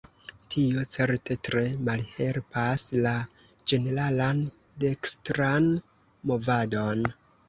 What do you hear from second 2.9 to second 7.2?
la ĝeneralan dekstran movadon.